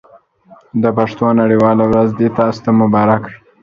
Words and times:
د 0.81 0.83
پښتو 0.97 1.25
نړۍ 1.39 1.57
واله 1.59 1.85
ورځ 1.87 2.09
دې 2.19 2.27
تاسو 2.37 2.59
ته 2.65 2.71
مبارک 2.81 3.21
وي. 3.29 3.35